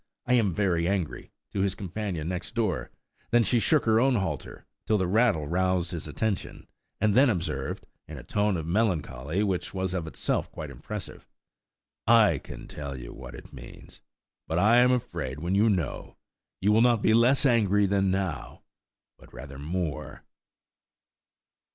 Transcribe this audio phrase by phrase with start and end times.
[0.25, 2.89] I am very angry," to his companion next door,
[3.29, 6.65] than she shook her own halter till the rattle roused his attention,
[6.99, 12.67] and then observed, in a tone of melancholy which was of itself quite impressive:–"I can
[12.67, 14.01] tell you what it means,
[14.47, 16.17] but I am afraid when you know
[16.61, 18.63] you will not be less angry than now,
[19.19, 20.23] but rather more."